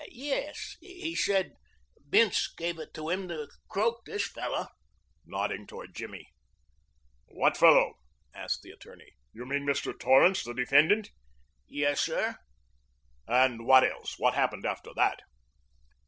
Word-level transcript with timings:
"Yes, 0.09 0.77
he 0.81 1.13
said 1.13 1.53
Bince 2.09 2.51
gave 2.57 2.79
it 2.79 2.91
to 2.95 3.07
him 3.09 3.27
to 3.27 3.47
croak 3.69 4.03
this 4.05 4.27
fellow" 4.27 4.65
nodding 5.27 5.67
toward 5.67 5.93
Jimmy. 5.93 6.27
"What 7.27 7.55
fellow?" 7.55 7.99
asked 8.33 8.63
the 8.63 8.71
attorney. 8.71 9.11
"You 9.31 9.45
mean 9.45 9.63
Mr. 9.63 9.93
Torrance, 9.93 10.43
the 10.43 10.55
defendant?" 10.55 11.11
"Yes, 11.67 12.01
sir." 12.01 12.37
"And 13.27 13.67
what 13.67 13.83
else? 13.83 14.15
What 14.17 14.33
happened 14.33 14.65
after 14.65 14.89
that?" 14.95 15.21